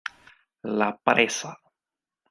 La 0.81 0.89
presa. 1.11 1.55